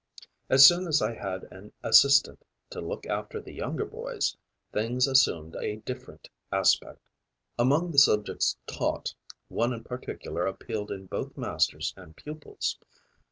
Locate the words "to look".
2.71-3.05